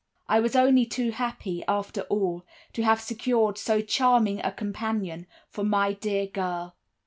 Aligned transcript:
I 0.27 0.39
was 0.39 0.55
only 0.55 0.87
too 0.87 1.11
happy, 1.11 1.63
after 1.67 2.01
all, 2.09 2.43
to 2.73 2.81
have 2.81 2.99
secured 2.99 3.59
so 3.59 3.81
charming 3.81 4.39
a 4.43 4.51
companion 4.51 5.27
for 5.47 5.63
my 5.63 5.93
dear 5.93 6.25
girl." 6.25 6.75